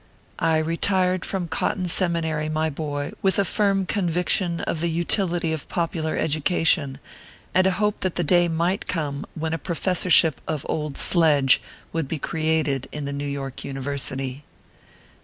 [0.39, 5.69] I retired from Cotton Seminary, my boy, with a firm conviction of the utility of
[5.69, 6.97] popular education,
[7.53, 11.61] and a hope that the day might come when a Profes sorship of Old Sledge
[11.93, 14.43] would be created in the New York University.